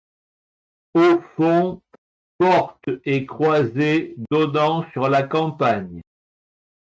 [0.95, 1.83] Au fond,
[2.39, 6.01] porte et croisées donnant sur la campagne.